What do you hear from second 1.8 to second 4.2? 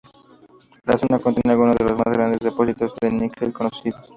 los más grandes depósitos de níquel conocidos.